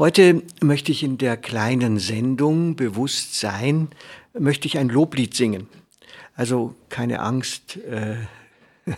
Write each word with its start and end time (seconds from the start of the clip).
Heute 0.00 0.42
möchte 0.62 0.92
ich 0.92 1.02
in 1.02 1.18
der 1.18 1.36
kleinen 1.36 1.98
Sendung 1.98 2.74
Bewusstsein, 2.74 3.88
möchte 4.32 4.66
ich 4.66 4.78
ein 4.78 4.88
Loblied 4.88 5.34
singen. 5.34 5.68
Also 6.34 6.74
keine 6.88 7.20
Angst, 7.20 7.76
äh, 7.76 8.16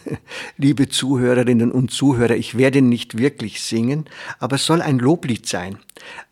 liebe 0.59 0.89
Zuhörerinnen 0.89 1.73
und 1.73 1.91
Zuhörer, 1.91 2.37
ich 2.37 2.57
werde 2.57 2.83
nicht 2.83 3.19
wirklich 3.19 3.63
singen, 3.63 4.05
aber 4.39 4.55
es 4.55 4.65
soll 4.65 4.81
ein 4.81 5.01
Loblied 5.01 5.49
sein 5.49 5.81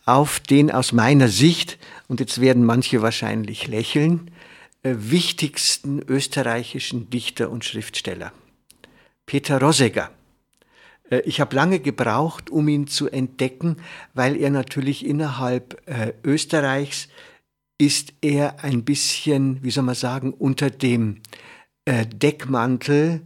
auf 0.05 0.39
den 0.39 0.71
aus 0.71 0.93
meiner 0.93 1.27
Sicht, 1.27 1.77
und 2.07 2.21
jetzt 2.21 2.41
werden 2.41 2.65
manche 2.65 3.03
wahrscheinlich 3.03 3.67
lächeln, 3.67 4.31
äh, 4.85 4.95
wichtigsten 4.97 6.01
österreichischen 6.07 7.11
Dichter 7.11 7.51
und 7.51 7.65
Schriftsteller. 7.65 8.33
Peter 9.27 9.61
Rosegger. 9.61 10.13
Äh, 11.11 11.21
ich 11.21 11.41
habe 11.41 11.55
lange 11.55 11.79
gebraucht, 11.81 12.51
um 12.51 12.69
ihn 12.69 12.87
zu 12.87 13.09
entdecken, 13.09 13.77
weil 14.15 14.37
er 14.37 14.51
natürlich 14.51 15.05
innerhalb 15.05 15.83
äh, 15.87 16.15
Österreichs 16.25 17.09
ist 17.79 18.15
er 18.21 18.63
ein 18.63 18.85
bisschen, 18.85 19.63
wie 19.63 19.71
soll 19.71 19.85
man 19.85 19.95
sagen, 19.95 20.35
unter 20.35 20.69
dem 20.71 21.23
äh, 21.87 22.05
Deckmantel, 22.07 23.23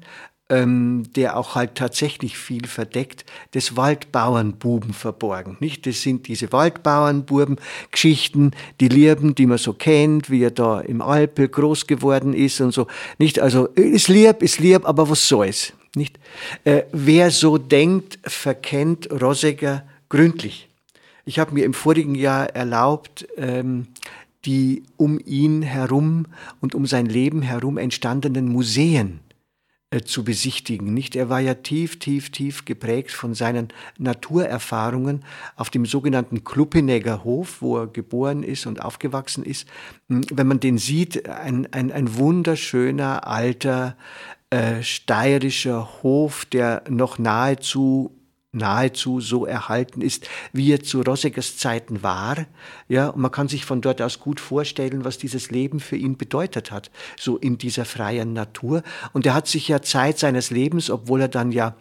ähm, 0.48 1.02
der 1.16 1.36
auch 1.36 1.56
halt 1.56 1.74
tatsächlich 1.74 2.38
viel 2.38 2.66
verdeckt, 2.66 3.24
des 3.54 3.76
Waldbauernbuben 3.76 4.92
verborgen. 4.92 5.56
Nicht? 5.58 5.86
Das 5.86 6.02
sind 6.02 6.28
diese 6.28 6.52
Waldbauernbuben-Geschichten, 6.52 8.52
die 8.80 8.88
Lirben, 8.88 9.34
die 9.34 9.46
man 9.46 9.58
so 9.58 9.72
kennt, 9.72 10.30
wie 10.30 10.44
er 10.44 10.52
da 10.52 10.80
im 10.80 11.02
Alpel 11.02 11.48
groß 11.48 11.88
geworden 11.88 12.32
ist 12.34 12.60
und 12.60 12.72
so. 12.72 12.86
Nicht? 13.18 13.40
Also, 13.40 13.66
ist 13.68 14.08
lieb, 14.08 14.42
ist 14.42 14.60
lieb, 14.60 14.86
aber 14.86 15.08
was 15.08 15.26
soll's? 15.26 15.72
Nicht? 15.94 16.18
Äh, 16.64 16.82
wer 16.92 17.30
so 17.30 17.58
denkt, 17.58 18.18
verkennt 18.24 19.10
Rosegger 19.10 19.86
gründlich. 20.08 20.68
Ich 21.24 21.38
habe 21.38 21.54
mir 21.54 21.64
im 21.64 21.74
vorigen 21.74 22.14
Jahr 22.14 22.50
erlaubt, 22.50 23.26
ähm, 23.36 23.86
die 24.44 24.82
um 24.96 25.18
ihn 25.24 25.62
herum 25.62 26.26
und 26.60 26.74
um 26.74 26.86
sein 26.86 27.06
Leben 27.06 27.42
herum 27.42 27.78
entstandenen 27.78 28.48
Museen 28.48 29.20
äh, 29.90 30.02
zu 30.02 30.24
besichtigen. 30.24 30.92
Nicht? 30.92 31.16
Er 31.16 31.28
war 31.28 31.40
ja 31.40 31.54
tief, 31.54 31.98
tief, 31.98 32.30
tief 32.30 32.64
geprägt 32.64 33.12
von 33.12 33.34
seinen 33.34 33.68
Naturerfahrungen 33.96 35.24
auf 35.56 35.70
dem 35.70 35.86
sogenannten 35.86 36.44
Kluppenegger 36.44 37.24
Hof, 37.24 37.62
wo 37.62 37.78
er 37.78 37.86
geboren 37.86 38.42
ist 38.42 38.66
und 38.66 38.82
aufgewachsen 38.82 39.44
ist. 39.44 39.68
Hm, 40.08 40.22
wenn 40.32 40.46
man 40.46 40.60
den 40.60 40.78
sieht, 40.78 41.28
ein, 41.28 41.72
ein, 41.72 41.92
ein 41.92 42.16
wunderschöner 42.16 43.26
alter 43.26 43.96
äh, 44.54 44.84
steirischer 44.84 45.88
Hof, 46.04 46.44
der 46.44 46.84
noch 46.88 47.18
nahezu 47.18 48.12
nahezu 48.52 49.20
so 49.20 49.46
erhalten 49.46 50.00
ist, 50.00 50.28
wie 50.52 50.72
er 50.72 50.80
zu 50.80 51.02
Rossegers 51.02 51.56
Zeiten 51.56 52.04
war. 52.04 52.46
Ja, 52.86 53.08
und 53.08 53.20
man 53.20 53.32
kann 53.32 53.48
sich 53.48 53.64
von 53.64 53.80
dort 53.80 54.00
aus 54.00 54.20
gut 54.20 54.38
vorstellen, 54.38 55.04
was 55.04 55.18
dieses 55.18 55.50
Leben 55.50 55.80
für 55.80 55.96
ihn 55.96 56.16
bedeutet 56.16 56.70
hat, 56.70 56.92
so 57.18 57.36
in 57.36 57.58
dieser 57.58 57.84
freien 57.84 58.32
Natur. 58.32 58.84
Und 59.12 59.26
er 59.26 59.34
hat 59.34 59.48
sich 59.48 59.66
ja 59.66 59.82
Zeit 59.82 60.20
seines 60.20 60.50
Lebens, 60.50 60.88
obwohl 60.88 61.22
er 61.22 61.28
dann 61.28 61.50
ja 61.50 61.74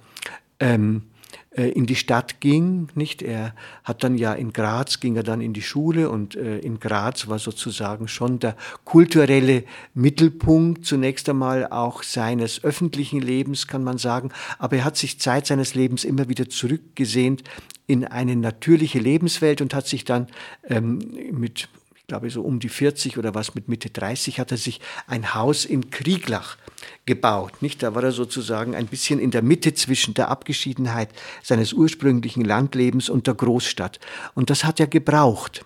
ähm, 0.59 1.03
äh, 1.03 1.12
in 1.55 1.85
die 1.85 1.95
Stadt 1.95 2.39
ging, 2.39 2.87
nicht? 2.95 3.21
Er 3.21 3.53
hat 3.83 4.03
dann 4.03 4.17
ja 4.17 4.33
in 4.33 4.53
Graz, 4.53 4.99
ging 4.99 5.15
er 5.15 5.23
dann 5.23 5.41
in 5.41 5.53
die 5.53 5.61
Schule 5.61 6.09
und 6.09 6.35
äh, 6.35 6.59
in 6.59 6.79
Graz 6.79 7.27
war 7.27 7.39
sozusagen 7.39 8.07
schon 8.07 8.39
der 8.39 8.55
kulturelle 8.85 9.63
Mittelpunkt 9.93 10.85
zunächst 10.85 11.29
einmal 11.29 11.67
auch 11.67 12.03
seines 12.03 12.63
öffentlichen 12.63 13.21
Lebens, 13.21 13.67
kann 13.67 13.83
man 13.83 13.97
sagen. 13.97 14.31
Aber 14.57 14.77
er 14.77 14.85
hat 14.85 14.97
sich 14.97 15.19
Zeit 15.19 15.45
seines 15.45 15.75
Lebens 15.75 16.03
immer 16.03 16.27
wieder 16.29 16.49
zurückgesehnt 16.49 17.43
in 17.85 18.05
eine 18.05 18.35
natürliche 18.35 18.99
Lebenswelt 18.99 19.61
und 19.61 19.73
hat 19.73 19.87
sich 19.87 20.05
dann 20.05 20.27
ähm, 20.69 20.99
mit 21.31 21.67
ich 22.03 22.07
glaube 22.07 22.29
so 22.29 22.41
um 22.41 22.59
die 22.59 22.67
40 22.67 23.17
oder 23.17 23.33
was 23.33 23.55
mit 23.55 23.69
Mitte 23.69 23.89
30 23.89 24.37
hat 24.37 24.51
er 24.51 24.57
sich 24.57 24.81
ein 25.07 25.33
Haus 25.35 25.63
in 25.63 25.89
Krieglach 25.89 26.57
gebaut. 27.05 27.61
Nicht? 27.61 27.81
Da 27.81 27.95
war 27.95 28.03
er 28.03 28.11
sozusagen 28.11 28.75
ein 28.75 28.87
bisschen 28.87 29.19
in 29.19 29.31
der 29.31 29.41
Mitte 29.41 29.73
zwischen 29.73 30.13
der 30.13 30.27
Abgeschiedenheit 30.27 31.09
seines 31.41 31.71
ursprünglichen 31.71 32.43
Landlebens 32.43 33.07
und 33.07 33.25
der 33.25 33.35
Großstadt. 33.35 34.01
Und 34.33 34.49
das 34.49 34.65
hat 34.65 34.81
er 34.81 34.87
gebraucht. 34.87 35.65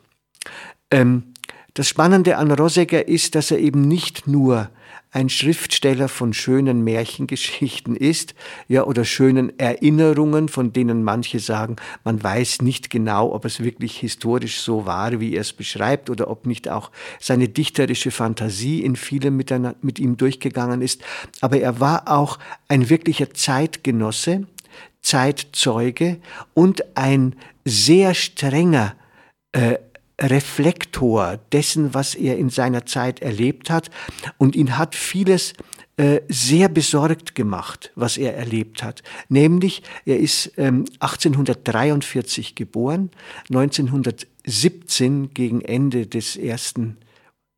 Ähm, 0.91 1.33
das 1.77 1.87
Spannende 1.87 2.37
an 2.37 2.51
Rosegger 2.51 3.07
ist, 3.07 3.35
dass 3.35 3.51
er 3.51 3.59
eben 3.59 3.87
nicht 3.87 4.25
nur 4.25 4.71
ein 5.11 5.29
Schriftsteller 5.29 6.09
von 6.09 6.33
schönen 6.33 6.83
Märchengeschichten 6.83 7.95
ist, 7.95 8.33
ja, 8.67 8.83
oder 8.83 9.05
schönen 9.05 9.57
Erinnerungen, 9.59 10.49
von 10.49 10.73
denen 10.73 11.03
manche 11.03 11.39
sagen, 11.39 11.75
man 12.03 12.23
weiß 12.23 12.63
nicht 12.63 12.89
genau, 12.89 13.31
ob 13.31 13.45
es 13.45 13.63
wirklich 13.63 13.95
historisch 13.99 14.59
so 14.59 14.87
war, 14.87 15.19
wie 15.19 15.35
er 15.35 15.41
es 15.41 15.53
beschreibt, 15.53 16.09
oder 16.09 16.31
ob 16.31 16.47
nicht 16.47 16.67
auch 16.67 16.89
seine 17.19 17.47
dichterische 17.47 18.09
Fantasie 18.09 18.83
in 18.83 18.95
vielem 18.95 19.37
mit, 19.37 19.53
mit 19.83 19.99
ihm 19.99 20.17
durchgegangen 20.17 20.81
ist. 20.81 21.03
Aber 21.41 21.59
er 21.59 21.79
war 21.79 22.07
auch 22.07 22.39
ein 22.67 22.89
wirklicher 22.89 23.35
Zeitgenosse, 23.35 24.47
Zeitzeuge 25.01 26.17
und 26.55 26.97
ein 26.97 27.35
sehr 27.65 28.15
strenger 28.15 28.95
äh, 29.51 29.77
Reflektor 30.19 31.39
dessen, 31.51 31.93
was 31.93 32.15
er 32.15 32.37
in 32.37 32.49
seiner 32.49 32.85
Zeit 32.85 33.21
erlebt 33.21 33.69
hat. 33.69 33.89
Und 34.37 34.55
ihn 34.55 34.77
hat 34.77 34.95
vieles 34.95 35.53
äh, 35.97 36.21
sehr 36.27 36.69
besorgt 36.69 37.35
gemacht, 37.35 37.91
was 37.95 38.17
er 38.17 38.35
erlebt 38.35 38.83
hat. 38.83 39.03
Nämlich, 39.29 39.83
er 40.05 40.19
ist 40.19 40.51
ähm, 40.57 40.85
1843 40.99 42.55
geboren, 42.55 43.09
1917 43.49 45.33
gegen 45.33 45.61
Ende 45.61 46.07
des 46.07 46.35
Ersten 46.35 46.97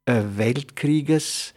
äh, 0.06 0.22
Weltkrieges 0.36 1.54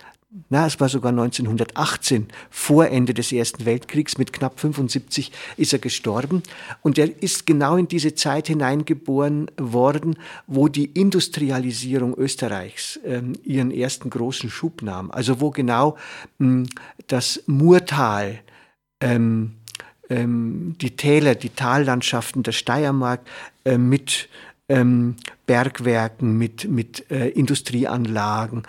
na, 0.48 0.66
es 0.66 0.80
war 0.80 0.88
sogar 0.88 1.10
1918, 1.10 2.28
vor 2.48 2.86
Ende 2.86 3.12
des 3.12 3.32
Ersten 3.32 3.66
Weltkriegs, 3.66 4.16
mit 4.16 4.32
knapp 4.32 4.58
75 4.58 5.30
ist 5.58 5.72
er 5.74 5.78
gestorben. 5.78 6.42
Und 6.80 6.96
er 6.96 7.22
ist 7.22 7.44
genau 7.44 7.76
in 7.76 7.86
diese 7.86 8.14
Zeit 8.14 8.46
hineingeboren 8.46 9.50
worden, 9.58 10.16
wo 10.46 10.68
die 10.68 10.86
Industrialisierung 10.86 12.16
Österreichs 12.16 12.98
ähm, 13.04 13.34
ihren 13.44 13.70
ersten 13.70 14.08
großen 14.08 14.48
Schub 14.48 14.80
nahm. 14.80 15.10
Also 15.10 15.40
wo 15.40 15.50
genau 15.50 15.98
ähm, 16.40 16.66
das 17.08 17.42
Murtal, 17.46 18.40
ähm, 19.00 19.56
ähm, 20.08 20.76
die 20.80 20.96
Täler, 20.96 21.34
die 21.34 21.50
Tallandschaften 21.50 22.42
der 22.42 22.52
Steiermark 22.52 23.20
äh, 23.64 23.76
mit 23.76 24.30
ähm, 24.70 25.16
Bergwerken, 25.44 26.38
mit, 26.38 26.70
mit 26.70 27.10
äh, 27.10 27.28
Industrieanlagen, 27.28 28.62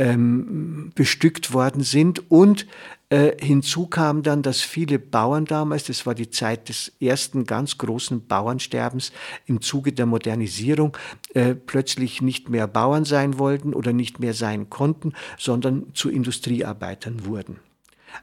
ähm, 0.00 0.92
bestückt 0.94 1.52
worden 1.52 1.82
sind. 1.82 2.30
Und 2.30 2.66
äh, 3.10 3.32
hinzu 3.38 3.86
kam 3.86 4.22
dann, 4.22 4.42
dass 4.42 4.62
viele 4.62 4.98
Bauern 4.98 5.44
damals, 5.44 5.84
das 5.84 6.06
war 6.06 6.14
die 6.14 6.30
Zeit 6.30 6.70
des 6.70 6.92
ersten 7.00 7.44
ganz 7.44 7.76
großen 7.76 8.26
Bauernsterbens 8.26 9.12
im 9.44 9.60
Zuge 9.60 9.92
der 9.92 10.06
Modernisierung, 10.06 10.96
äh, 11.34 11.54
plötzlich 11.54 12.22
nicht 12.22 12.48
mehr 12.48 12.66
Bauern 12.66 13.04
sein 13.04 13.38
wollten 13.38 13.74
oder 13.74 13.92
nicht 13.92 14.20
mehr 14.20 14.32
sein 14.32 14.70
konnten, 14.70 15.12
sondern 15.38 15.94
zu 15.94 16.08
Industriearbeitern 16.08 17.26
wurden. 17.26 17.56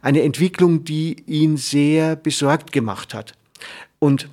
Eine 0.02 0.24
Entwicklung, 0.24 0.84
die 0.84 1.24
ihn 1.28 1.58
sehr 1.58 2.16
besorgt 2.16 2.72
gemacht 2.72 3.14
hat. 3.14 3.34
Und 4.00 4.30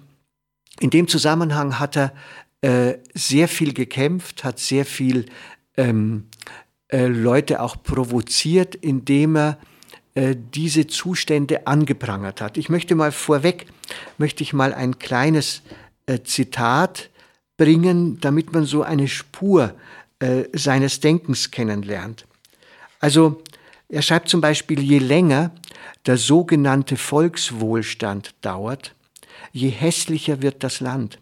in 0.80 0.90
dem 0.90 1.08
Zusammenhang 1.08 1.78
hat 1.78 1.96
er 1.96 2.12
äh, 2.62 2.98
sehr 3.12 3.48
viel 3.48 3.74
gekämpft, 3.74 4.44
hat 4.44 4.58
sehr 4.58 4.86
viel 4.86 5.26
ähm, 5.76 6.24
äh, 6.94 7.08
Leute 7.08 7.60
auch 7.60 7.82
provoziert, 7.82 8.76
indem 8.76 9.34
er 9.36 9.58
äh, 10.14 10.36
diese 10.54 10.86
Zustände 10.86 11.66
angeprangert 11.66 12.40
hat. 12.40 12.56
Ich 12.56 12.68
möchte 12.68 12.94
mal 12.94 13.10
vorweg, 13.10 13.66
möchte 14.16 14.44
ich 14.44 14.52
mal 14.52 14.72
ein 14.72 15.00
kleines 15.00 15.62
äh, 16.06 16.20
Zitat 16.22 17.10
bringen, 17.56 18.20
damit 18.20 18.52
man 18.52 18.64
so 18.64 18.84
eine 18.84 19.08
Spur 19.08 19.74
äh, 20.20 20.44
seines 20.52 21.00
Denkens 21.00 21.50
kennenlernt. 21.50 22.26
Also 23.00 23.42
er 23.88 24.02
schreibt 24.02 24.28
zum 24.28 24.40
Beispiel, 24.40 24.78
je 24.78 24.98
länger 24.98 25.50
der 26.06 26.16
sogenannte 26.16 26.96
Volkswohlstand 26.96 28.36
dauert, 28.40 28.94
je 29.50 29.68
hässlicher 29.68 30.42
wird 30.42 30.62
das 30.62 30.78
Land. 30.78 31.18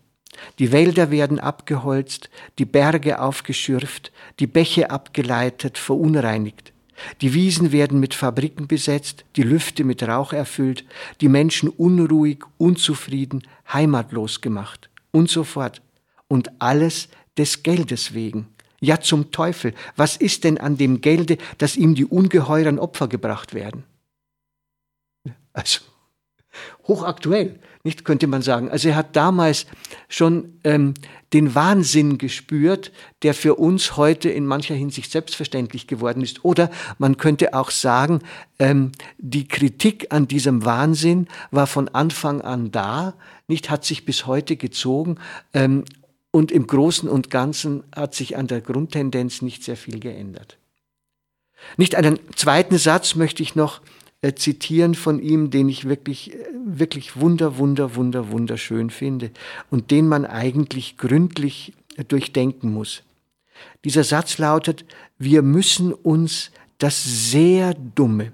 Die 0.59 0.73
Wälder 0.73 1.11
werden 1.11 1.39
abgeholzt, 1.39 2.31
die 2.59 2.65
Berge 2.65 3.21
aufgeschürft, 3.21 4.13
die 4.41 4.47
Bäche 4.47 4.91
abgeleitet, 4.91 5.79
verunreinigt. 5.79 6.73
Die 7.21 7.35
Wiesen 7.35 7.73
werden 7.73 8.01
mit 8.01 8.15
Fabriken 8.15 8.69
besetzt, 8.69 9.25
die 9.37 9.43
Lüfte 9.43 9.85
mit 9.85 10.03
Rauch 10.03 10.33
erfüllt, 10.33 10.85
die 11.21 11.29
Menschen 11.29 11.69
unruhig, 11.69 12.45
unzufrieden, 12.59 13.43
heimatlos 13.73 14.41
gemacht 14.41 14.89
und 15.11 15.29
so 15.29 15.45
fort. 15.45 15.83
Und 16.29 16.51
alles 16.61 17.09
des 17.37 17.63
Geldes 17.63 18.15
wegen. 18.15 18.49
Ja 18.81 19.01
zum 19.01 19.31
Teufel, 19.31 19.75
was 19.97 20.17
ist 20.17 20.45
denn 20.45 20.59
an 20.59 20.77
dem 20.77 21.01
Gelde, 21.01 21.39
dass 21.59 21.77
ihm 21.77 21.95
die 21.95 22.05
ungeheuren 22.05 22.79
Opfer 22.79 23.09
gebracht 23.09 23.55
werden? 23.55 23.85
Also 25.53 25.81
hochaktuell, 26.93 27.59
nicht 27.85 28.05
könnte 28.05 28.27
man 28.27 28.43
sagen. 28.43 28.71
Also 28.71 28.89
er 28.89 28.97
hat 28.97 29.17
damals 29.17 29.67
schon 30.09 30.59
ähm, 30.63 30.95
den 31.33 31.55
Wahnsinn 31.55 32.19
gespürt, 32.19 32.93
der 33.23 33.35
für 33.35 33.55
uns 33.55 33.97
heute 33.97 34.29
in 34.29 34.47
mancher 34.47 34.75
Hinsicht 34.75 35.11
selbstverständlich 35.11 35.87
geworden 35.87 36.23
ist. 36.23 36.45
Oder 36.45 36.71
man 36.99 37.17
könnte 37.17 37.55
auch 37.55 37.71
sagen, 37.71 38.21
ähm, 38.59 38.93
die 39.19 39.49
Kritik 39.49 40.09
an 40.11 40.29
diesem 40.29 40.65
Wahnsinn 40.65 41.29
war 41.51 41.67
von 41.67 41.89
Anfang 41.89 42.43
an 42.43 42.71
da, 42.71 43.15
nicht 43.49 43.71
hat 43.71 43.85
sich 43.85 44.05
bis 44.05 44.27
heute 44.27 44.57
gezogen. 44.57 45.17
Ähm, 45.55 45.85
und 46.31 46.53
im 46.53 46.67
Großen 46.67 47.09
und 47.09 47.31
Ganzen 47.31 47.85
hat 47.95 48.15
sich 48.15 48.37
an 48.37 48.47
der 48.47 48.61
Grundtendenz 48.61 49.43
nicht 49.43 49.65
sehr 49.65 49.77
viel 49.77 49.99
geändert. 50.01 50.59
Nicht 51.77 51.95
einen 51.95 52.19
zweiten 52.37 52.79
Satz 52.79 53.15
möchte 53.15 53.43
ich 53.43 53.55
noch 53.55 53.81
äh, 54.23 54.35
zitieren 54.35 54.95
von 54.95 55.21
ihm, 55.21 55.51
den 55.51 55.69
ich 55.69 55.89
wirklich, 55.89 56.33
äh, 56.33 56.37
wirklich 56.65 57.17
wunder, 57.17 57.59
wunder, 57.59 57.97
wunder, 57.97 58.31
wunderschön 58.31 58.91
finde 58.91 59.33
und 59.69 59.91
den 59.91 60.09
man 60.09 60.25
eigentlich 60.25 60.97
gründlich 60.97 61.75
äh, 61.97 62.05
durchdenken 62.05 62.73
muss. 62.73 63.03
Dieser 63.85 64.05
Satz 64.05 64.39
lautet, 64.39 64.85
wir 65.19 65.43
müssen 65.43 65.93
uns 65.93 66.53
das 66.79 67.03
sehr 67.03 67.75
dumme 67.75 68.33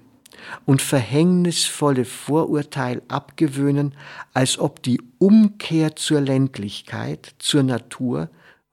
und 0.65 0.81
verhängnisvolle 0.81 2.05
Vorurteil 2.05 3.01
abgewöhnen, 3.07 3.95
als 4.33 4.57
ob 4.57 4.81
die 4.83 5.01
Umkehr 5.17 5.95
zur 5.95 6.21
Ländlichkeit, 6.21 7.33
zur 7.39 7.63
Natur, 7.63 8.29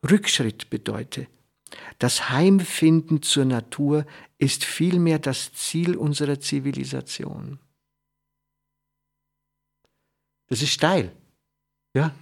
Rückschritt 0.09 0.71
bedeute. 0.71 1.27
Das 1.99 2.31
Heimfinden 2.31 3.23
zur 3.23 3.45
Natur 3.45 4.07
ist 4.39 4.65
vielmehr 4.65 5.19
das 5.19 5.53
Ziel 5.53 5.97
unserer 5.97 6.41
Zivilisation. 6.41 7.59
Das 10.49 10.63
ist 10.63 10.71
steil. 10.71 11.13
Ja? 11.95 12.15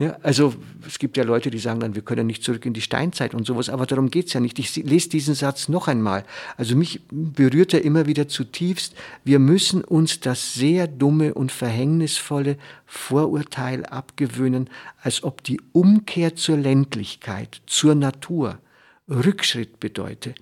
Ja? 0.00 0.16
Also 0.22 0.54
es 0.86 0.98
gibt 0.98 1.18
ja 1.18 1.24
Leute, 1.24 1.50
die 1.50 1.58
sagen 1.58 1.78
dann, 1.78 1.94
wir 1.94 2.00
können 2.00 2.26
nicht 2.26 2.42
zurück 2.42 2.64
in 2.64 2.72
die 2.72 2.80
Steinzeit 2.80 3.34
und 3.34 3.46
sowas, 3.46 3.68
aber 3.68 3.84
darum 3.84 4.10
geht 4.10 4.28
es 4.28 4.32
ja 4.32 4.40
nicht. 4.40 4.58
Ich 4.58 4.74
lese 4.76 5.10
diesen 5.10 5.34
Satz 5.34 5.68
noch 5.68 5.88
einmal. 5.88 6.24
Also 6.56 6.74
mich 6.74 7.02
berührt 7.10 7.74
er 7.74 7.84
immer 7.84 8.06
wieder 8.06 8.26
zutiefst. 8.26 8.94
Wir 9.24 9.38
müssen 9.38 9.84
uns 9.84 10.18
das 10.18 10.54
sehr 10.54 10.88
dumme 10.88 11.34
und 11.34 11.52
verhängnisvolle 11.52 12.56
Vorurteil 12.86 13.84
abgewöhnen, 13.84 14.70
als 15.02 15.22
ob 15.22 15.44
die 15.44 15.60
Umkehr 15.72 16.34
zur 16.34 16.56
Ländlichkeit, 16.56 17.60
zur 17.66 17.94
Natur, 17.94 18.58
Rückschritt 19.06 19.80
bedeute. 19.80 20.34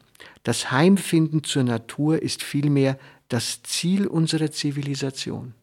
Das 0.45 0.71
Heimfinden 0.71 1.43
zur 1.43 1.65
Natur 1.65 2.23
ist 2.23 2.45
vielmehr 2.45 2.97
das 3.29 3.65
Ziel 3.65 4.07
unserer 4.07 4.53
Zivilisation. 4.53 5.55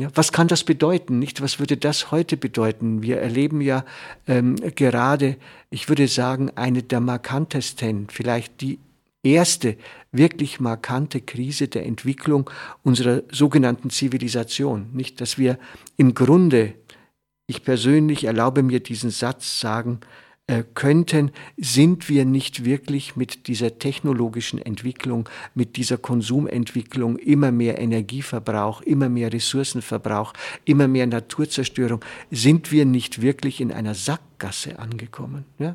Ja, 0.00 0.08
was 0.14 0.32
kann 0.32 0.48
das 0.48 0.64
bedeuten? 0.64 1.18
Nicht, 1.18 1.42
was 1.42 1.58
würde 1.58 1.76
das 1.76 2.10
heute 2.10 2.38
bedeuten? 2.38 3.02
Wir 3.02 3.20
erleben 3.20 3.60
ja 3.60 3.84
ähm, 4.26 4.56
gerade, 4.74 5.36
ich 5.68 5.88
würde 5.90 6.08
sagen, 6.08 6.50
eine 6.54 6.82
der 6.82 7.00
markantesten, 7.00 8.08
vielleicht 8.08 8.62
die 8.62 8.78
erste 9.22 9.76
wirklich 10.10 10.60
markante 10.60 11.20
Krise 11.20 11.68
der 11.68 11.84
Entwicklung 11.84 12.48
unserer 12.82 13.22
sogenannten 13.30 13.90
Zivilisation. 13.90 14.88
Nicht, 14.94 15.20
dass 15.20 15.36
wir 15.36 15.58
im 15.98 16.14
Grunde, 16.14 16.72
ich 17.46 17.62
persönlich 17.62 18.24
erlaube 18.24 18.62
mir 18.62 18.80
diesen 18.80 19.10
Satz 19.10 19.60
sagen, 19.60 20.00
äh, 20.52 20.64
könnten, 20.74 21.30
sind 21.56 22.10
wir 22.10 22.26
nicht 22.26 22.66
wirklich 22.66 23.16
mit 23.16 23.46
dieser 23.46 23.78
technologischen 23.78 24.60
Entwicklung, 24.60 25.26
mit 25.54 25.76
dieser 25.76 25.96
Konsumentwicklung, 25.96 27.16
immer 27.16 27.50
mehr 27.50 27.78
Energieverbrauch, 27.78 28.82
immer 28.82 29.08
mehr 29.08 29.32
Ressourcenverbrauch, 29.32 30.34
immer 30.66 30.88
mehr 30.88 31.06
Naturzerstörung, 31.06 32.04
sind 32.30 32.70
wir 32.70 32.84
nicht 32.84 33.22
wirklich 33.22 33.62
in 33.62 33.72
einer 33.72 33.94
Sackgasse 33.94 34.78
angekommen? 34.78 35.46
Ja? 35.58 35.74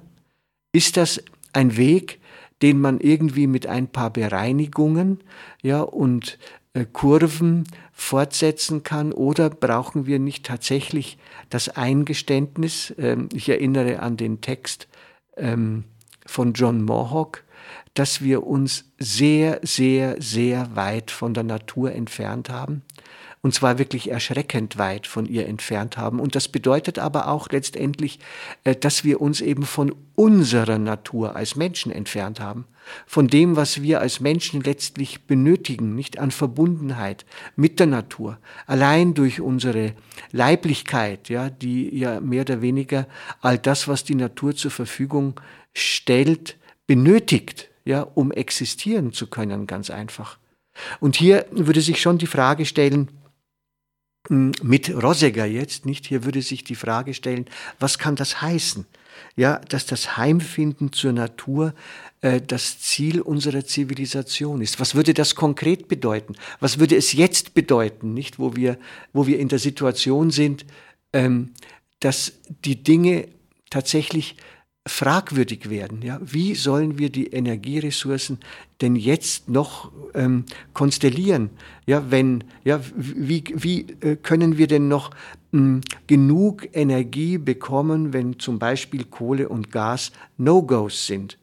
Ist 0.73 0.95
das 0.97 1.23
ein 1.53 1.75
Weg, 1.75 2.19
den 2.61 2.79
man 2.79 2.99
irgendwie 2.99 3.47
mit 3.47 3.65
ein 3.65 3.87
paar 3.87 4.11
Bereinigungen 4.11 5.21
ja, 5.63 5.81
und 5.81 6.37
Kurven 6.85 7.65
fortsetzen 7.91 8.83
kann 8.83 9.11
oder 9.11 9.49
brauchen 9.49 10.05
wir 10.05 10.19
nicht 10.19 10.45
tatsächlich 10.45 11.17
das 11.49 11.69
Eingeständnis, 11.69 12.93
ähm, 12.97 13.29
ich 13.33 13.49
erinnere 13.49 13.99
an 13.99 14.17
den 14.17 14.41
Text 14.41 14.87
ähm, 15.35 15.85
von 16.25 16.53
John 16.53 16.83
Mohawk, 16.83 17.43
dass 17.93 18.21
wir 18.21 18.45
uns 18.45 18.85
sehr, 18.99 19.59
sehr, 19.63 20.21
sehr 20.21 20.75
weit 20.75 21.09
von 21.09 21.33
der 21.33 21.43
Natur 21.43 21.93
entfernt 21.93 22.49
haben 22.49 22.83
und 23.41 23.53
zwar 23.53 23.77
wirklich 23.77 24.09
erschreckend 24.09 24.77
weit 24.77 25.07
von 25.07 25.25
ihr 25.25 25.47
entfernt 25.47 25.97
haben. 25.97 26.19
Und 26.19 26.35
das 26.35 26.47
bedeutet 26.47 26.99
aber 26.99 27.27
auch 27.27 27.49
letztendlich, 27.49 28.19
äh, 28.63 28.75
dass 28.75 29.03
wir 29.03 29.21
uns 29.21 29.41
eben 29.41 29.63
von 29.63 29.95
unserer 30.15 30.79
Natur 30.79 31.35
als 31.35 31.55
Menschen 31.55 31.91
entfernt 31.91 32.39
haben, 32.39 32.65
von 33.05 33.27
dem, 33.27 33.55
was 33.55 33.81
wir 33.81 34.01
als 34.01 34.19
Menschen 34.19 34.61
letztlich 34.61 35.25
benötigen, 35.25 35.93
nicht 35.95 36.19
an 36.19 36.31
Verbundenheit 36.31 37.25
mit 37.55 37.79
der 37.79 37.87
Natur, 37.87 38.39
allein 38.65 39.13
durch 39.13 39.41
unsere 39.41 39.93
Leiblichkeit, 40.31 41.29
ja, 41.29 41.49
die 41.49 41.95
ja 41.95 42.19
mehr 42.19 42.41
oder 42.41 42.61
weniger 42.61 43.07
all 43.41 43.57
das, 43.57 43.87
was 43.87 44.03
die 44.03 44.15
Natur 44.15 44.55
zur 44.55 44.71
Verfügung 44.71 45.39
stellt, 45.73 46.57
benötigt, 46.87 47.69
ja, 47.85 48.01
um 48.01 48.31
existieren 48.31 49.13
zu 49.13 49.27
können, 49.27 49.67
ganz 49.67 49.89
einfach. 49.89 50.37
Und 50.99 51.15
hier 51.15 51.45
würde 51.51 51.81
sich 51.81 52.01
schon 52.01 52.17
die 52.17 52.27
Frage 52.27 52.65
stellen, 52.65 53.09
mit 54.29 54.89
Rosegger 55.01 55.45
jetzt, 55.45 55.85
nicht? 55.85 56.05
Hier 56.05 56.25
würde 56.25 56.41
sich 56.41 56.63
die 56.63 56.75
Frage 56.75 57.13
stellen, 57.13 57.45
was 57.79 57.97
kann 57.97 58.15
das 58.15 58.41
heißen? 58.41 58.85
Ja, 59.35 59.59
dass 59.69 59.85
das 59.85 60.17
Heimfinden 60.17 60.91
zur 60.93 61.11
Natur 61.11 61.73
äh, 62.21 62.41
das 62.41 62.79
Ziel 62.79 63.21
unserer 63.21 63.65
Zivilisation 63.65 64.61
ist. 64.61 64.79
Was 64.79 64.95
würde 64.95 65.13
das 65.13 65.35
konkret 65.35 65.87
bedeuten? 65.87 66.35
Was 66.59 66.77
würde 66.79 66.95
es 66.95 67.13
jetzt 67.13 67.53
bedeuten, 67.53 68.13
nicht? 68.13 68.37
Wo 68.37 68.55
wir, 68.55 68.77
wo 69.13 69.25
wir 69.25 69.39
in 69.39 69.47
der 69.47 69.59
Situation 69.59 70.29
sind, 70.29 70.65
ähm, 71.13 71.51
dass 71.99 72.33
die 72.63 72.83
Dinge 72.83 73.27
tatsächlich 73.69 74.35
fragwürdig 74.87 75.69
werden. 75.69 76.01
Ja? 76.01 76.19
Wie 76.21 76.55
sollen 76.55 76.97
wir 76.97 77.09
die 77.09 77.27
Energieressourcen 77.27 78.39
denn 78.81 78.95
jetzt 78.95 79.49
noch 79.49 79.91
ähm, 80.13 80.45
konstellieren? 80.73 81.49
Ja, 81.85 82.09
wenn, 82.09 82.43
ja, 82.63 82.79
wie, 82.95 83.43
wie 83.55 83.87
äh, 84.01 84.15
können 84.15 84.57
wir 84.57 84.67
denn 84.67 84.87
noch 84.87 85.11
mh, 85.51 85.59
hm, 85.59 85.81
genug 86.07 86.67
Energie 86.73 87.37
bekommen, 87.37 88.13
wenn 88.13 88.39
zum 88.39 88.59
Beispiel 88.59 89.05
Kohle 89.05 89.49
und 89.49 89.71
Gas 89.71 90.11
No-Gos 90.37 91.07
sind? 91.07 91.37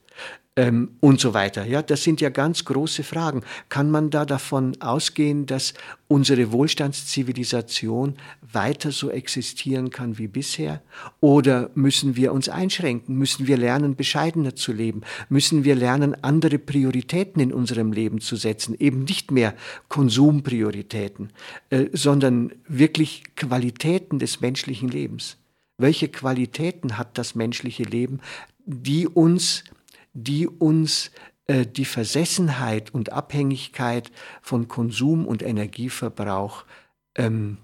Ähm, 0.56 0.96
und 1.00 1.20
so 1.20 1.34
weiter. 1.34 1.64
Ja, 1.66 1.82
das 1.82 2.04
sind 2.04 2.20
ja 2.20 2.28
ganz 2.30 2.64
große 2.64 3.02
Fragen. 3.02 3.42
Kann 3.68 3.90
man 3.90 4.11
da 4.11 4.25
davon 4.25 4.80
ausgehen, 4.80 5.46
dass 5.46 5.75
unsere 6.06 6.52
Wohlstandszivilisation 6.52 8.16
weiter 8.40 8.92
so 8.92 9.11
existieren 9.11 9.90
kann 9.90 10.16
wie 10.18 10.28
bisher? 10.28 10.80
Oder 11.20 11.70
müssen 11.75 12.14
wir 12.14 12.32
uns 12.32 12.49
einschränken? 12.49 13.16
Müssen 13.16 13.49
wir 13.49 13.56
lernen, 13.56 13.96
bescheidener 13.96 14.54
zu 14.54 14.73
leben? 14.73 15.02
Müssen 15.28 15.64
wir 15.64 15.75
lernen, 15.75 16.23
andere 16.23 16.58
Prioritäten 16.58 17.42
in 17.42 17.52
unserem 17.52 17.92
Leben 17.92 18.20
zu 18.20 18.37
setzen? 18.37 18.76
Eben 18.78 19.04
nicht 19.04 19.32
mehr 19.32 19.54
Konsumprioritäten, 19.88 21.30
äh, 21.70 21.87
sondern 21.92 22.52
wirklich 22.68 23.25
Qualitäten 23.34 24.20
des 24.20 24.40
menschlichen 24.40 24.88
Lebens. 24.88 25.37
Welche 25.78 26.06
Qualitäten 26.06 26.96
hat 26.96 27.18
das 27.18 27.34
menschliche 27.34 27.82
Leben, 27.82 28.20
die 28.64 29.08
uns 29.08 29.64
die 30.14 30.49
uns 30.49 31.11
äh, 31.47 31.66
die 31.66 31.85
Versessenheit 31.85 32.94
und 32.94 33.12
Abhängigkeit 33.12 34.11
von 34.40 34.68
Konsum 34.68 35.26
und 35.26 35.42
Energieverbrauch 35.42 36.64
ähm, 37.16 37.59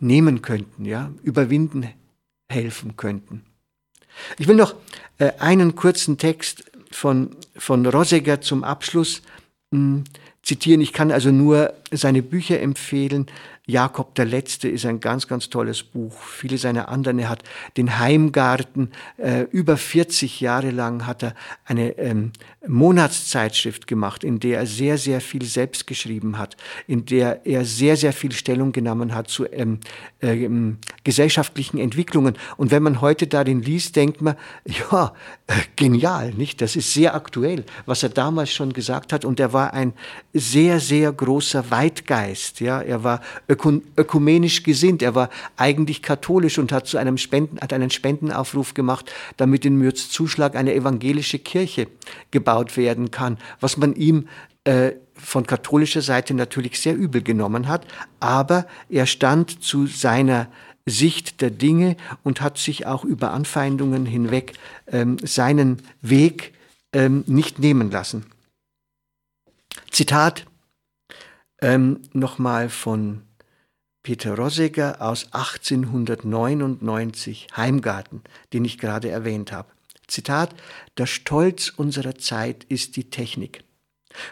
nehmen 0.00 0.42
könnten, 0.42 0.84
ja, 0.84 1.10
überwinden 1.22 1.88
helfen 2.48 2.96
könnten. 2.96 3.44
Ich 4.38 4.48
will 4.48 4.56
noch 4.56 4.74
äh, 5.18 5.32
einen 5.38 5.74
kurzen 5.74 6.16
Text 6.16 6.64
von, 6.90 7.36
von 7.56 7.84
Rosegger 7.84 8.40
zum 8.40 8.64
Abschluss 8.64 9.22
mh, 9.70 9.78
hm, 9.78 10.04
zitieren. 10.42 10.80
Ich 10.80 10.92
kann 10.92 11.10
also 11.10 11.30
nur 11.30 11.74
seine 11.90 12.22
Bücher 12.22 12.60
empfehlen. 12.60 13.26
Jakob 13.68 14.14
der 14.14 14.26
Letzte 14.26 14.68
ist 14.68 14.86
ein 14.86 15.00
ganz, 15.00 15.26
ganz 15.26 15.50
tolles 15.50 15.82
Buch. 15.82 16.14
Viele 16.22 16.56
seiner 16.56 16.88
anderen. 16.88 17.18
Er 17.18 17.28
hat 17.28 17.42
den 17.76 17.98
Heimgarten. 17.98 18.92
Äh, 19.16 19.42
über 19.50 19.76
40 19.76 20.40
Jahre 20.40 20.70
lang 20.70 21.04
hat 21.04 21.24
er 21.24 21.34
eine 21.64 21.98
ähm, 21.98 22.30
Monatszeitschrift 22.64 23.88
gemacht, 23.88 24.22
in 24.22 24.38
der 24.38 24.60
er 24.60 24.66
sehr, 24.66 24.98
sehr 24.98 25.20
viel 25.20 25.44
selbst 25.44 25.88
geschrieben 25.88 26.38
hat, 26.38 26.56
in 26.86 27.06
der 27.06 27.44
er 27.44 27.64
sehr, 27.64 27.96
sehr 27.96 28.12
viel 28.12 28.30
Stellung 28.30 28.70
genommen 28.70 29.16
hat 29.16 29.28
zu 29.30 29.46
ähm, 29.46 29.80
äh, 30.20 30.48
gesellschaftlichen 31.02 31.78
Entwicklungen. 31.78 32.38
Und 32.56 32.70
wenn 32.70 32.84
man 32.84 33.00
heute 33.00 33.26
darin 33.26 33.62
liest, 33.62 33.96
denkt 33.96 34.20
man, 34.20 34.36
ja, 34.64 35.12
äh, 35.48 35.54
genial, 35.74 36.32
nicht? 36.34 36.60
Das 36.60 36.76
ist 36.76 36.94
sehr 36.94 37.16
aktuell, 37.16 37.64
was 37.84 38.04
er 38.04 38.10
damals 38.10 38.52
schon 38.52 38.72
gesagt 38.72 39.12
hat. 39.12 39.24
Und 39.24 39.40
er 39.40 39.52
war 39.52 39.74
ein 39.74 39.92
sehr, 40.32 40.78
sehr 40.78 41.12
großer 41.12 41.68
Weitgeist. 41.72 42.60
Ja, 42.60 42.80
er 42.80 43.02
war 43.02 43.20
ökumenisch 43.96 44.62
gesinnt. 44.62 45.02
Er 45.02 45.14
war 45.14 45.30
eigentlich 45.56 46.02
katholisch 46.02 46.58
und 46.58 46.72
hat 46.72 46.86
zu 46.86 46.98
einem 46.98 47.18
Spenden, 47.18 47.60
hat 47.60 47.72
einen 47.72 47.90
Spendenaufruf 47.90 48.74
gemacht, 48.74 49.10
damit 49.36 49.64
in 49.64 49.76
Mürzzuschlag 49.76 50.56
eine 50.56 50.74
evangelische 50.74 51.38
Kirche 51.38 51.88
gebaut 52.30 52.76
werden 52.76 53.10
kann, 53.10 53.38
was 53.60 53.76
man 53.76 53.94
ihm 53.94 54.28
äh, 54.64 54.92
von 55.14 55.46
katholischer 55.46 56.02
Seite 56.02 56.34
natürlich 56.34 56.80
sehr 56.80 56.96
übel 56.96 57.22
genommen 57.22 57.68
hat, 57.68 57.86
aber 58.20 58.66
er 58.88 59.06
stand 59.06 59.62
zu 59.62 59.86
seiner 59.86 60.48
Sicht 60.86 61.40
der 61.40 61.50
Dinge 61.50 61.96
und 62.22 62.40
hat 62.40 62.58
sich 62.58 62.86
auch 62.86 63.04
über 63.04 63.32
Anfeindungen 63.32 64.06
hinweg 64.06 64.52
ähm, 64.86 65.18
seinen 65.22 65.82
Weg 66.00 66.52
ähm, 66.92 67.24
nicht 67.26 67.58
nehmen 67.58 67.90
lassen. 67.90 68.26
Zitat 69.90 70.46
ähm, 71.60 72.00
nochmal 72.12 72.68
von 72.68 73.22
Peter 74.06 74.36
Rosegger 74.36 75.02
aus 75.02 75.32
1899, 75.32 77.48
Heimgarten, 77.56 78.22
den 78.52 78.64
ich 78.64 78.78
gerade 78.78 79.10
erwähnt 79.10 79.50
habe. 79.50 79.72
Zitat, 80.06 80.54
der 80.96 81.06
Stolz 81.06 81.70
unserer 81.70 82.14
Zeit 82.14 82.62
ist 82.68 82.94
die 82.94 83.10
Technik. 83.10 83.64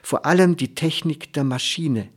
Vor 0.00 0.26
allem 0.26 0.56
die 0.56 0.76
Technik 0.76 1.32
der 1.32 1.42
Maschine, 1.42 2.08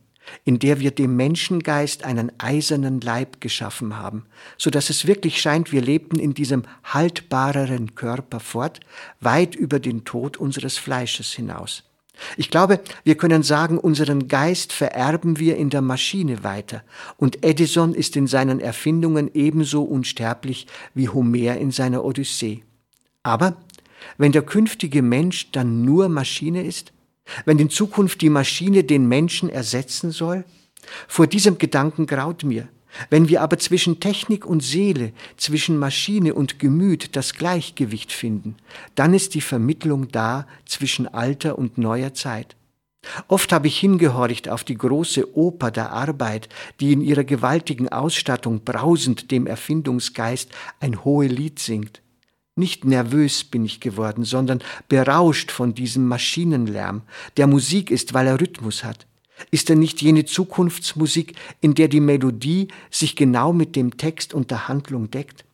in 0.44 0.60
der 0.60 0.80
wir 0.80 0.92
dem 0.92 1.16
Menschengeist 1.16 2.04
einen 2.04 2.32
eisernen 2.38 3.02
Leib 3.02 3.42
geschaffen 3.42 3.98
haben, 3.98 4.28
so 4.60 4.70
dass 4.70 4.92
es 4.92 5.08
wirklich 5.08 5.42
scheint, 5.42 5.72
wir 5.72 5.82
lebten 5.82 6.20
in 6.20 6.36
diesem 6.36 6.62
haltbareren 6.84 7.96
Körper 7.96 8.40
fort, 8.40 8.82
weit 9.20 9.56
über 9.56 9.80
den 9.80 10.06
Tod 10.06 10.38
unseres 10.38 10.78
Fleisches 10.78 11.34
hinaus. 11.34 11.87
Ich 12.36 12.50
glaube, 12.50 12.80
wir 13.04 13.16
können 13.16 13.44
sagen, 13.44 13.78
unseren 13.78 14.28
Geist 14.28 14.74
vererben 14.74 15.40
wir 15.40 15.58
in 15.58 15.70
der 15.70 15.82
Maschine 15.82 16.44
weiter, 16.44 16.84
und 17.18 17.46
Edison 17.46 17.94
ist 17.94 18.16
in 18.16 18.28
seinen 18.28 18.60
Erfindungen 18.60 19.30
ebenso 19.34 19.84
unsterblich 19.84 20.68
wie 20.94 21.10
Homer 21.10 21.58
in 21.58 21.72
seiner 21.72 22.04
Odyssee. 22.04 22.64
Aber 23.24 23.58
wenn 24.18 24.32
der 24.32 24.44
künftige 24.44 25.02
Mensch 25.02 25.52
dann 25.52 25.84
nur 25.84 26.10
Maschine 26.10 26.64
ist, 26.64 26.94
wenn 27.46 27.60
in 27.60 27.70
Zukunft 27.70 28.22
die 28.22 28.30
Maschine 28.30 28.84
den 28.84 29.08
Menschen 29.08 29.50
ersetzen 29.50 30.12
soll, 30.12 30.46
vor 31.08 31.28
diesem 31.28 31.58
Gedanken 31.58 32.06
graut 32.06 32.44
mir, 32.44 32.68
wenn 33.10 33.30
wir 33.30 33.42
aber 33.42 33.58
zwischen 33.58 34.00
Technik 34.00 34.46
und 34.46 34.62
Seele, 34.62 35.12
zwischen 35.38 35.78
Maschine 35.78 36.34
und 36.34 36.60
Gemüt 36.60 37.16
das 37.16 37.34
Gleichgewicht 37.34 38.12
finden, 38.12 38.56
dann 38.96 39.14
ist 39.14 39.34
die 39.34 39.42
Vermittlung 39.42 40.10
da 40.12 40.48
zwischen 40.66 41.08
alter 41.08 41.58
und 41.58 41.78
neuer 41.78 42.14
Zeit. 42.14 42.56
Oft 43.28 43.52
habe 43.54 43.68
ich 43.68 43.80
hingehorcht 43.80 44.50
auf 44.50 44.64
die 44.64 44.78
große 44.78 45.36
Oper 45.38 45.72
der 45.72 45.92
Arbeit, 45.92 46.50
die 46.80 46.92
in 46.92 47.02
ihrer 47.02 47.24
gewaltigen 47.24 47.90
Ausstattung 47.90 48.64
brausend 48.64 49.32
dem 49.32 49.48
Erfindungsgeist 49.48 50.52
ein 50.80 51.04
hohe 51.04 51.28
Lied 51.28 51.60
singt. 51.60 52.02
Nicht 52.56 52.86
nervös 52.86 53.44
bin 53.44 53.66
ich 53.66 53.80
geworden, 53.80 54.24
sondern 54.24 54.64
berauscht 54.90 55.52
von 55.52 55.76
diesem 55.76 56.08
Maschinenlärm, 56.08 57.04
der 57.38 57.48
Musik 57.48 57.92
ist, 57.92 58.14
weil 58.14 58.28
er 58.28 58.42
Rhythmus 58.42 58.84
hat. 58.84 59.07
Ist 59.52 59.70
er 59.70 59.76
nicht 59.76 60.02
jene 60.02 60.26
Zukunftsmusik, 60.26 61.36
in 61.62 61.74
der 61.74 61.88
die 61.88 62.00
Melodie 62.00 62.68
sich 62.90 63.16
genau 63.16 63.54
mit 63.54 63.76
dem 63.76 63.98
Text 63.98 64.34
und 64.34 64.52
der 64.52 64.68
Handlung 64.68 65.12
deckt? 65.12 65.46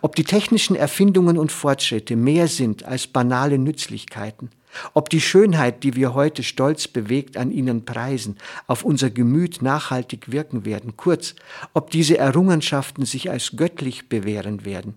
Ob 0.00 0.14
die 0.14 0.24
technischen 0.24 0.76
Erfindungen 0.76 1.36
und 1.36 1.50
Fortschritte 1.50 2.14
mehr 2.14 2.46
sind 2.46 2.84
als 2.84 3.06
banale 3.08 3.58
Nützlichkeiten, 3.58 4.50
ob 4.92 5.08
die 5.10 5.20
Schönheit, 5.20 5.82
die 5.82 5.96
wir 5.96 6.14
heute 6.14 6.42
stolz 6.42 6.86
bewegt 6.86 7.36
an 7.36 7.50
ihnen 7.50 7.84
preisen, 7.84 8.36
auf 8.66 8.84
unser 8.84 9.10
Gemüt 9.10 9.62
nachhaltig 9.62 10.30
wirken 10.30 10.64
werden, 10.64 10.96
kurz, 10.96 11.34
ob 11.72 11.90
diese 11.90 12.18
Errungenschaften 12.18 13.04
sich 13.04 13.30
als 13.30 13.56
göttlich 13.56 14.08
bewähren 14.08 14.64
werden, 14.64 14.94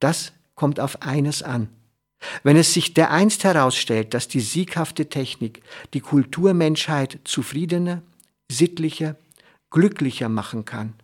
das 0.00 0.32
kommt 0.54 0.80
auf 0.80 1.02
eines 1.02 1.42
an, 1.42 1.68
wenn 2.42 2.56
es 2.56 2.72
sich 2.72 2.94
dereinst 2.94 3.44
herausstellt, 3.44 4.14
dass 4.14 4.28
die 4.28 4.40
sieghafte 4.40 5.08
Technik 5.08 5.62
die 5.92 6.00
Kulturmenschheit 6.00 7.20
zufriedener, 7.24 8.02
sittlicher, 8.50 9.16
glücklicher 9.70 10.28
machen 10.28 10.64
kann, 10.64 10.94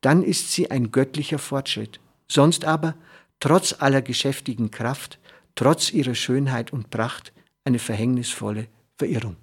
dann 0.00 0.22
ist 0.22 0.52
sie 0.52 0.70
ein 0.70 0.90
göttlicher 0.90 1.38
Fortschritt. 1.38 2.00
Sonst 2.28 2.64
aber, 2.64 2.94
trotz 3.40 3.74
aller 3.78 4.02
geschäftigen 4.02 4.70
Kraft, 4.70 5.18
trotz 5.54 5.92
ihrer 5.92 6.14
Schönheit 6.14 6.72
und 6.72 6.90
Pracht, 6.90 7.32
eine 7.64 7.78
verhängnisvolle 7.78 8.68
Verirrung. 8.96 9.36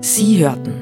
Sie 0.00 0.38
hörten 0.38 0.81